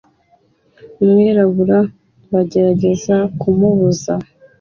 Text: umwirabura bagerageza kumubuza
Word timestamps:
umwirabura 1.03 1.79
bagerageza 2.31 3.15
kumubuza 3.39 4.11